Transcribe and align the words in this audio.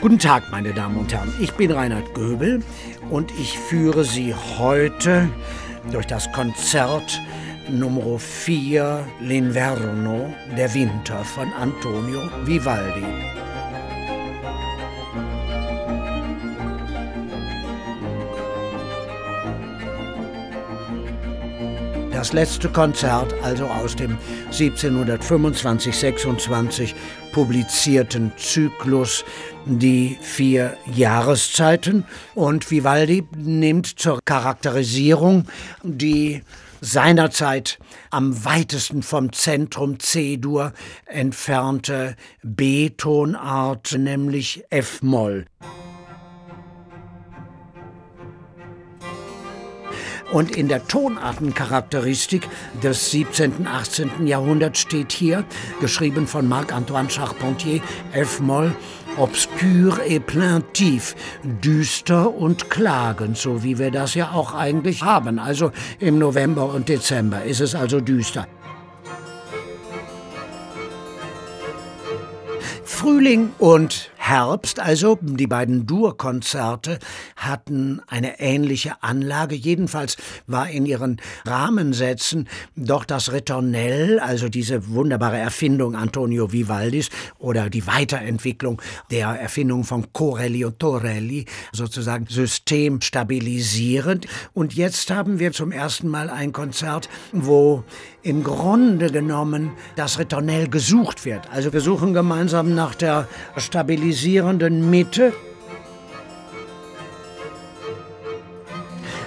Guten 0.00 0.20
Tag, 0.20 0.44
meine 0.52 0.72
Damen 0.72 0.96
und 0.96 1.12
Herren. 1.12 1.34
Ich 1.40 1.52
bin 1.54 1.72
Reinhard 1.72 2.14
Göbel 2.14 2.62
und 3.10 3.32
ich 3.32 3.58
führe 3.58 4.04
Sie 4.04 4.32
heute 4.32 5.28
durch 5.90 6.06
das 6.06 6.30
Konzert 6.30 7.20
Nummer 7.68 8.16
4 8.16 9.04
L'Inverno, 9.20 10.32
der 10.56 10.72
Winter 10.72 11.24
von 11.24 11.52
Antonio 11.52 12.30
Vivaldi. 12.44 13.37
Das 22.18 22.32
letzte 22.32 22.68
Konzert, 22.68 23.32
also 23.44 23.66
aus 23.66 23.94
dem 23.94 24.18
1725-26 24.50 26.94
publizierten 27.30 28.32
Zyklus 28.36 29.24
Die 29.66 30.18
vier 30.20 30.76
Jahreszeiten. 30.92 32.04
Und 32.34 32.68
Vivaldi 32.72 33.22
nimmt 33.36 34.00
zur 34.00 34.18
Charakterisierung 34.24 35.44
die 35.84 36.42
seinerzeit 36.80 37.78
am 38.10 38.44
weitesten 38.44 39.04
vom 39.04 39.32
Zentrum 39.32 40.00
C-Dur 40.00 40.72
entfernte 41.06 42.16
B-Tonart, 42.42 43.96
nämlich 43.96 44.64
F-Moll. 44.70 45.44
Und 50.30 50.56
in 50.56 50.68
der 50.68 50.86
Tonartencharakteristik 50.86 52.48
des 52.82 53.10
17., 53.10 53.66
18. 53.66 54.26
Jahrhunderts 54.26 54.80
steht 54.80 55.12
hier, 55.12 55.44
geschrieben 55.80 56.26
von 56.26 56.46
Marc-Antoine 56.46 57.08
Charpentier, 57.08 57.80
F-Moll, 58.12 58.74
obscur 59.16 59.98
et 60.06 60.26
plaintif, 60.26 61.16
düster 61.42 62.34
und 62.34 62.70
klagend, 62.70 63.38
so 63.38 63.62
wie 63.62 63.78
wir 63.78 63.90
das 63.90 64.14
ja 64.14 64.32
auch 64.32 64.54
eigentlich 64.54 65.02
haben. 65.02 65.38
Also 65.38 65.72
im 65.98 66.18
November 66.18 66.72
und 66.72 66.88
Dezember 66.88 67.44
ist 67.44 67.60
es 67.60 67.74
also 67.74 68.00
düster. 68.00 68.46
Frühling 72.84 73.52
und 73.58 74.10
Herbst, 74.28 74.78
also 74.78 75.18
die 75.22 75.46
beiden 75.46 75.86
Dur-Konzerte, 75.86 76.98
hatten 77.36 78.02
eine 78.08 78.40
ähnliche 78.40 79.02
Anlage. 79.02 79.54
Jedenfalls 79.54 80.18
war 80.46 80.68
in 80.68 80.84
ihren 80.84 81.18
Rahmensätzen 81.46 82.46
doch 82.76 83.06
das 83.06 83.32
Ritornell, 83.32 84.20
also 84.20 84.50
diese 84.50 84.88
wunderbare 84.88 85.38
Erfindung 85.38 85.96
Antonio 85.96 86.52
Vivaldis 86.52 87.08
oder 87.38 87.70
die 87.70 87.86
Weiterentwicklung 87.86 88.82
der 89.10 89.28
Erfindung 89.28 89.84
von 89.84 90.12
Corelli 90.12 90.62
und 90.66 90.78
Torelli, 90.78 91.46
sozusagen 91.72 92.26
systemstabilisierend. 92.28 94.26
Und 94.52 94.74
jetzt 94.74 95.10
haben 95.10 95.38
wir 95.38 95.52
zum 95.52 95.72
ersten 95.72 96.08
Mal 96.08 96.28
ein 96.28 96.52
Konzert, 96.52 97.08
wo 97.32 97.82
im 98.22 98.44
Grunde 98.44 99.10
genommen 99.10 99.70
das 99.96 100.18
Ritornell 100.18 100.68
gesucht 100.68 101.24
wird. 101.24 101.48
Also 101.50 101.72
wir 101.72 101.80
suchen 101.80 102.12
gemeinsam 102.12 102.74
nach 102.74 102.94
der 102.94 103.26
Stabilisierung 103.56 104.17
stabilisierenden 104.18 104.90
Mitte. 104.90 105.32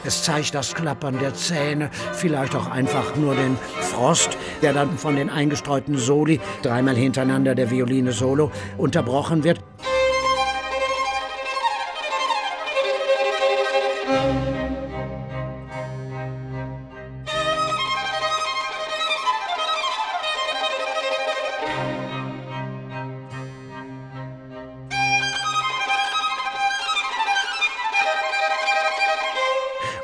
Es 0.03 0.23
zeigt 0.23 0.53
das 0.55 0.73
Klappern 0.73 1.17
der 1.19 1.33
Zähne, 1.33 1.89
vielleicht 2.11 2.55
auch 2.55 2.69
einfach 2.69 3.15
nur 3.15 3.35
den 3.35 3.55
Frost, 3.79 4.37
der 4.61 4.73
dann 4.73 4.97
von 4.97 5.15
den 5.15 5.29
eingestreuten 5.29 5.97
Soli, 5.97 6.41
dreimal 6.63 6.95
hintereinander 6.95 7.55
der 7.55 7.69
Violine 7.71 8.11
Solo, 8.11 8.51
unterbrochen 8.77 9.43
wird. 9.43 9.59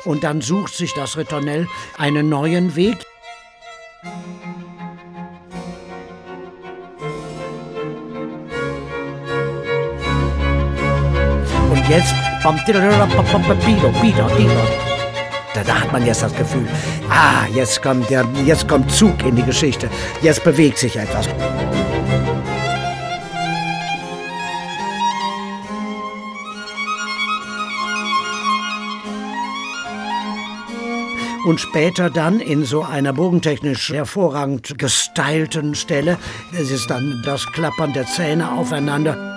Und 0.08 0.24
dann 0.24 0.40
sucht 0.40 0.74
sich 0.74 0.94
das 0.94 1.18
Ritornell 1.18 1.68
einen 1.98 2.30
neuen 2.30 2.74
Weg. 2.76 2.96
Und 11.70 11.88
jetzt 11.90 12.14
da, 15.52 15.80
hat 15.80 15.92
man 15.92 16.06
jetzt 16.06 16.22
das 16.22 16.34
Gefühl, 16.34 16.66
ah, 17.10 17.44
jetzt 17.52 17.82
kommt, 17.82 18.08
der, 18.08 18.24
jetzt 18.46 18.66
kommt 18.66 18.90
Zug 18.90 19.22
in 19.26 19.36
die 19.36 19.42
Geschichte, 19.42 19.90
jetzt 20.22 20.42
bewegt 20.42 20.78
sich 20.78 20.96
etwas. 20.96 21.28
Und 31.48 31.60
später 31.60 32.10
dann 32.10 32.40
in 32.40 32.64
so 32.64 32.82
einer 32.82 33.14
bogentechnisch 33.14 33.88
hervorragend 33.88 34.78
gestylten 34.78 35.74
Stelle. 35.74 36.18
Es 36.52 36.70
ist 36.70 36.90
dann 36.90 37.22
das 37.24 37.46
Klappern 37.46 37.94
der 37.94 38.04
Zähne 38.04 38.52
aufeinander. 38.52 39.27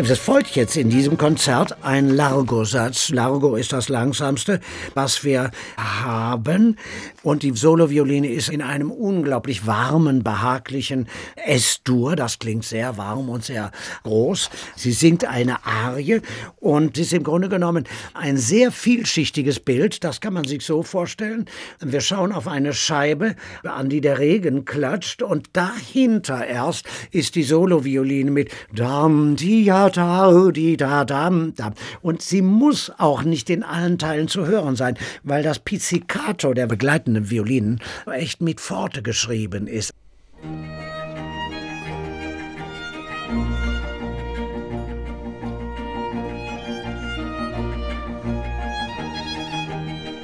Es 0.00 0.16
folgt 0.20 0.54
jetzt 0.54 0.76
in 0.76 0.90
diesem 0.90 1.18
Konzert 1.18 1.82
ein 1.82 2.08
Largo-Satz. 2.08 3.08
Largo 3.08 3.56
ist 3.56 3.72
das 3.72 3.88
langsamste, 3.88 4.60
was 4.94 5.24
wir 5.24 5.50
haben. 5.76 6.76
Und 7.24 7.42
die 7.42 7.50
Solovioline 7.50 8.28
ist 8.28 8.48
in 8.48 8.62
einem 8.62 8.92
unglaublich 8.92 9.66
warmen, 9.66 10.22
behaglichen 10.22 11.08
S-Dur. 11.34 12.14
Das 12.14 12.38
klingt 12.38 12.64
sehr 12.64 12.96
warm 12.96 13.28
und 13.28 13.44
sehr 13.44 13.72
groß. 14.04 14.50
Sie 14.76 14.92
singt 14.92 15.24
eine 15.24 15.66
Arie 15.66 16.20
und 16.60 16.96
ist 16.96 17.12
im 17.12 17.24
Grunde 17.24 17.48
genommen 17.48 17.84
ein 18.14 18.36
sehr 18.36 18.70
vielschichtiges 18.70 19.58
Bild. 19.58 20.04
Das 20.04 20.20
kann 20.20 20.32
man 20.32 20.44
sich 20.44 20.64
so 20.64 20.84
vorstellen. 20.84 21.46
Wir 21.80 22.00
schauen 22.00 22.30
auf 22.30 22.46
eine 22.46 22.72
Scheibe, 22.72 23.34
an 23.64 23.88
die 23.88 24.00
der 24.00 24.20
Regen 24.20 24.64
klatscht 24.64 25.22
und 25.22 25.48
dahinter 25.54 26.46
erst 26.46 26.86
ist 27.10 27.34
die 27.34 27.42
Solovioline 27.42 28.30
mit 28.30 28.52
Dam, 28.72 29.34
Dia, 29.34 29.87
da, 29.96 30.50
di, 30.50 30.76
da, 30.76 31.04
dam, 31.04 31.54
dam. 31.54 31.74
Und 32.02 32.22
sie 32.22 32.42
muss 32.42 32.92
auch 32.98 33.22
nicht 33.22 33.50
in 33.50 33.62
allen 33.62 33.98
Teilen 33.98 34.28
zu 34.28 34.46
hören 34.46 34.76
sein, 34.76 34.96
weil 35.22 35.42
das 35.42 35.58
Pizzicato 35.58 36.54
der 36.54 36.66
begleitenden 36.66 37.30
Violinen 37.30 37.80
echt 38.06 38.40
mit 38.40 38.60
Pforte 38.60 39.02
geschrieben 39.02 39.66
ist. 39.66 39.92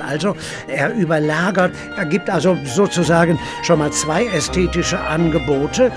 Also 0.06 0.36
er 0.68 0.94
überlagert, 0.94 1.72
er 1.96 2.06
gibt 2.06 2.30
also 2.30 2.56
sozusagen 2.64 3.38
schon 3.62 3.78
mal 3.78 3.92
zwei 3.92 4.26
ästhetische 4.26 5.00
Angebote 5.00 5.90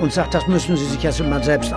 und 0.00 0.12
sagt, 0.12 0.34
das 0.34 0.46
müssen 0.46 0.76
Sie 0.76 0.86
sich 0.86 1.04
erst 1.04 1.20
mal 1.24 1.42
selbst 1.42 1.72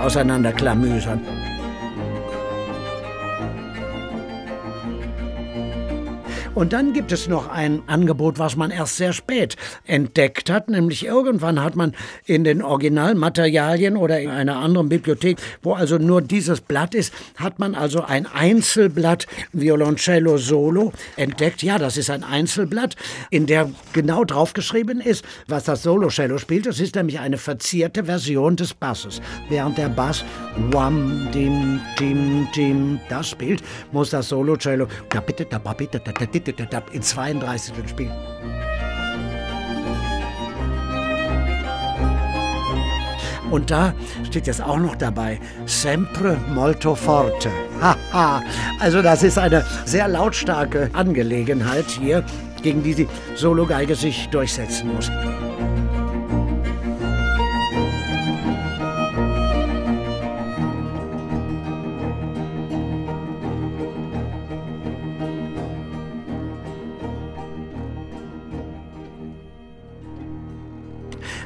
Und 6.55 6.71
dann 6.71 6.93
gibt 6.93 7.11
es 7.11 7.27
noch 7.27 7.49
ein 7.49 7.81
Angebot, 7.87 8.37
was 8.37 8.55
man 8.55 8.69
erst 8.69 8.97
sehr 8.97 9.11
spät 9.11 9.55
entdeckt 9.85 10.51
hat, 10.51 10.69
nämlich 10.69 11.03
irgendwann 11.03 11.63
hat 11.63 11.75
man 11.75 11.93
in 12.25 12.43
den 12.43 12.61
Originalmaterialien 12.61 13.97
oder 13.97 14.19
in 14.19 14.29
einer 14.29 14.57
anderen 14.57 14.87
Bibliothek, 14.87 15.37
wo 15.63 15.73
also 15.73 15.97
nur 15.97 16.21
dieses 16.21 16.61
Blatt 16.61 16.93
ist, 16.93 17.11
hat 17.37 17.57
man 17.57 17.73
also 17.73 18.03
ein 18.03 18.27
Einzelblatt 18.27 19.25
Violoncello 19.51 20.37
Solo 20.37 20.93
entdeckt. 21.15 21.63
Ja, 21.63 21.79
das 21.79 21.97
ist 21.97 22.11
ein 22.11 22.23
Einzelblatt, 22.23 22.95
in 23.31 23.47
der 23.47 23.71
genau 23.91 24.23
draufgeschrieben 24.23 25.01
ist, 25.01 25.25
was 25.47 25.63
das 25.63 25.81
Solo-Cello 25.81 26.37
spielt. 26.37 26.67
Es 26.67 26.79
ist 26.79 26.95
nämlich 26.95 27.19
eine 27.19 27.37
verzierte 27.37 28.03
Version 28.05 28.55
des 28.55 28.75
Basses. 28.75 29.21
Während 29.49 29.79
der 29.79 29.89
Bass 29.89 30.23
wam, 30.71 31.29
dim, 31.33 31.79
dim, 31.99 32.47
dim, 32.55 32.99
das 33.09 33.29
spielt, 33.29 33.63
muss 33.91 34.11
das 34.11 34.29
Solo-Cello 34.29 34.87
in 36.47 37.01
32 37.01 37.73
spielen. 37.87 38.13
Und 43.53 43.69
da 43.69 43.93
steht 44.23 44.47
jetzt 44.47 44.63
auch 44.63 44.79
noch 44.79 44.95
dabei, 44.95 45.39
sempre 45.67 46.37
molto 46.55 46.95
forte. 46.95 47.51
Haha. 47.79 48.41
also 48.79 49.03
das 49.03 49.21
ist 49.21 49.37
eine 49.37 49.63
sehr 49.85 50.07
lautstarke 50.07 50.89
Angelegenheit 50.93 51.85
hier, 51.85 52.23
gegen 52.63 52.81
die 52.81 52.95
die 52.95 53.07
Sologeige 53.35 53.93
sich 53.95 54.27
durchsetzen 54.29 54.95
muss. 54.95 55.11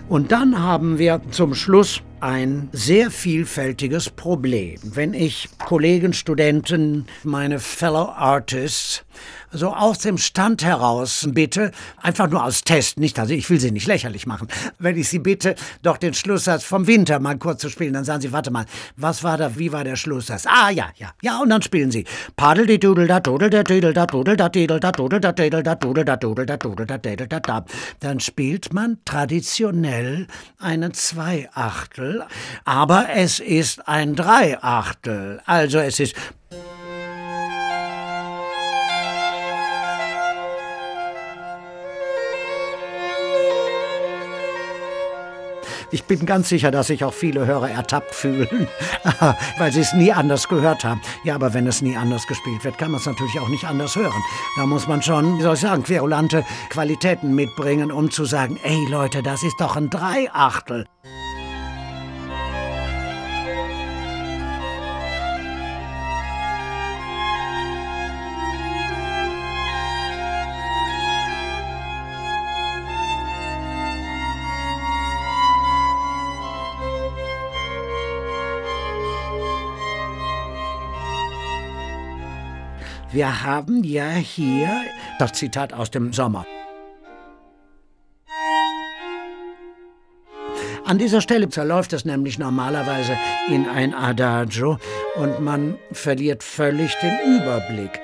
Und 0.10 0.32
dann 0.32 0.62
haben 0.62 1.00
wir 1.00 1.22
zum 1.32 1.54
Schluss 1.54 2.02
ein 2.22 2.70
sehr 2.72 3.12
vielfältiges 3.12 4.10
Problem. 4.10 4.80
Wenn 4.84 5.14
ich 5.14 5.50
Kollegen, 5.68 6.14
Studenten, 6.14 7.08
meine 7.26 7.60
Fellow 7.60 8.08
Artists 8.16 9.04
so 9.52 9.74
aus 9.74 10.00
dem 10.00 10.18
Stand 10.18 10.64
heraus 10.64 11.28
bitte, 11.32 11.72
einfach 12.02 12.30
nur 12.30 12.44
aus 12.44 12.64
Test, 12.64 13.00
nicht, 13.00 13.18
also 13.18 13.34
ich 13.34 13.50
will 13.50 13.60
sie 13.60 13.72
nicht 13.72 13.88
lächerlich 13.88 14.28
machen, 14.28 14.48
wenn 14.78 14.98
ich 14.98 15.10
sie 15.10 15.20
bitte, 15.20 15.56
doch 15.82 15.98
den 15.98 16.14
Schlusssatz 16.14 16.64
vom 16.64 16.88
Winter 16.88 17.20
mal 17.20 17.38
kurz 17.38 17.62
zu 17.62 17.70
spielen, 17.70 17.94
dann 17.94 18.04
sagen 18.04 18.22
sie, 18.22 18.32
warte 18.32 18.52
mal, 18.52 18.66
was 18.96 19.24
war 19.24 19.38
da, 19.38 19.58
wie 19.58 19.72
war 19.72 19.84
der 19.84 19.96
Schlusssatz? 19.96 20.46
Ah, 20.46 20.70
ja, 20.70 20.90
ja, 20.98 21.12
ja, 21.22 21.40
und 21.42 21.50
dann 21.50 21.62
spielen 21.62 21.92
sie 21.92 22.06
Padel 22.36 22.66
die 22.66 22.80
Dudel 22.80 23.08
da 23.08 23.20
Dudel 23.20 23.50
da 23.50 23.64
Dudel 23.64 23.94
da 23.94 24.06
Dudel 24.06 24.36
da 24.36 24.50
Dudel 24.50 24.80
da 24.80 24.92
Dudel 24.92 25.20
da 25.20 25.32
Dudel 25.32 25.64
da 25.64 25.76
Dudel 25.76 26.06
da 26.06 26.16
Dudel 26.16 26.46
da 26.46 26.58
Dudel 26.58 26.86
da 26.86 26.98
Dudel 26.98 27.28
da 27.28 27.40
da. 27.40 27.66
Dann 28.00 28.20
spielt 28.20 28.74
man 28.74 28.98
traditionell 29.06 30.28
einen 30.60 30.94
Zweiachtel, 30.94 32.24
aber 32.66 33.08
es 33.16 33.40
ist 33.40 33.88
ein 33.88 34.16
Dreiachtel. 34.16 35.42
Also 35.58 35.80
es 35.80 36.00
ist 36.00 36.16
Ich 45.90 46.04
bin 46.04 46.26
ganz 46.26 46.50
sicher, 46.50 46.70
dass 46.70 46.88
sich 46.88 47.04
auch 47.04 47.14
viele 47.14 47.48
Hörer 47.48 47.72
ertappt 47.72 48.14
fühlen, 48.14 48.68
weil 49.58 49.72
sie 49.72 49.80
es 49.80 49.94
nie 49.94 50.12
anders 50.12 50.48
gehört 50.48 50.84
haben. 50.84 51.02
Ja, 51.24 51.34
aber 51.36 51.54
wenn 51.54 51.66
es 51.66 51.82
nie 51.82 51.96
anders 51.96 52.28
gespielt 52.28 52.64
wird, 52.64 52.78
kann 52.78 52.92
man 52.92 53.00
es 53.00 53.08
natürlich 53.08 53.40
auch 53.40 53.48
nicht 53.48 53.64
anders 53.64 53.96
hören. 53.96 54.22
Da 54.58 54.66
muss 54.66 54.88
man 54.88 55.02
schon, 55.02 55.40
wie 55.40 55.44
soll 55.44 55.56
ich 55.56 55.62
sagen, 55.62 55.84
querulante 55.84 56.46
Qualitäten 56.70 57.34
mitbringen, 57.34 57.92
um 57.92 58.12
zu 58.12 58.26
sagen, 58.26 58.60
ey 58.64 58.86
Leute, 58.90 59.24
das 59.24 59.44
ist 59.44 59.56
doch 59.60 59.78
ein 59.78 59.90
Dreiachtel. 59.90 60.86
Wir 83.18 83.44
haben 83.44 83.84
ja 83.84 84.12
hier 84.12 84.70
das 85.18 85.34
Zitat 85.34 85.74
aus 85.74 85.90
dem 85.90 86.14
Sommer. 86.14 86.46
An 90.86 91.00
dieser 91.00 91.22
Stelle 91.22 91.50
zerläuft 91.50 91.94
es 91.94 92.06
nämlich 92.06 92.38
normalerweise 92.38 93.18
in 93.50 93.68
ein 93.68 93.96
Adagio 93.96 94.78
und 95.16 95.40
man 95.40 95.80
verliert 95.92 96.44
völlig 96.44 96.94
den 97.02 97.40
Überblick. 97.42 98.00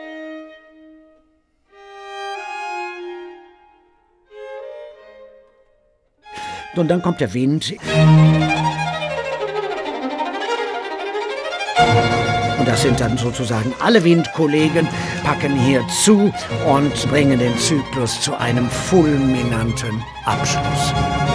Und 6.76 6.88
dann 6.88 7.04
kommt 7.04 7.22
der 7.22 7.36
Wind. 7.36 7.76
Und 12.64 12.70
das 12.70 12.84
sind 12.84 13.02
dann 13.02 13.18
sozusagen 13.18 13.74
alle 13.82 14.06
Windkollegen, 14.06 14.88
packen 15.26 15.60
hier 15.60 15.86
zu 15.90 16.34
und 16.66 17.10
bringen 17.10 17.38
den 17.38 17.58
Zyklus 17.58 18.22
zu 18.22 18.40
einem 18.40 18.70
fulminanten 18.70 20.02
Abschluss. 20.24 21.33